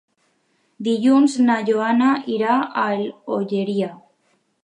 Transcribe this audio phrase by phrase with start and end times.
[0.87, 3.93] Dilluns na Joana irà a l'Olleria.